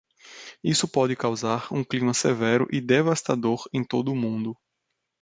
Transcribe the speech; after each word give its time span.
Isso 0.63 0.87
pode 0.87 1.15
causar 1.15 1.71
um 1.71 1.83
clima 1.83 2.11
severo 2.11 2.67
e 2.71 2.81
devastador 2.81 3.69
em 3.71 3.83
todo 3.83 4.11
o 4.11 4.15
mundo. 4.15 4.57